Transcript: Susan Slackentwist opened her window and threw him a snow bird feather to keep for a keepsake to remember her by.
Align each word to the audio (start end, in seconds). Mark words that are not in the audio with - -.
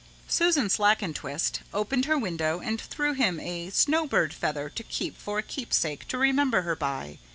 Susan 0.27 0.67
Slackentwist 0.67 1.59
opened 1.75 2.05
her 2.05 2.17
window 2.17 2.59
and 2.59 2.81
threw 2.81 3.13
him 3.13 3.39
a 3.39 3.69
snow 3.69 4.07
bird 4.07 4.33
feather 4.33 4.67
to 4.67 4.81
keep 4.81 5.15
for 5.15 5.37
a 5.37 5.43
keepsake 5.43 6.07
to 6.07 6.17
remember 6.17 6.63
her 6.63 6.75
by. 6.75 7.19